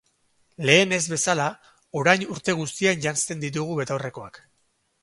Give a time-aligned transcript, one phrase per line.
[0.69, 1.45] Lehen ez bezala,
[2.01, 4.43] orain urte guztian janzten ditugu betaurrekoak.